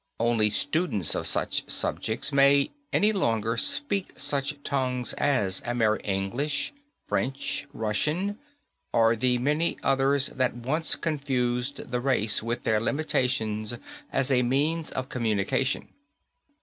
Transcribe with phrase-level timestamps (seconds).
[0.19, 6.73] Only students of such subjects any longer speak such tongues as Amer English,
[7.05, 8.39] French, Russian
[8.91, 13.75] or the many others that once confused the race with their limitations
[14.11, 15.89] as a means of communication."